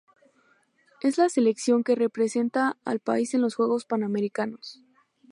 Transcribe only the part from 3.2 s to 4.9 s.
en los Juegos Panamericanos.